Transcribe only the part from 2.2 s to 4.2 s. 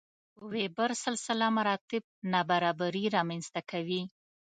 نابرابري رامنځته کوي.